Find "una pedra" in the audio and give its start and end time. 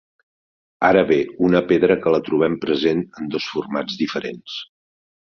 1.47-1.97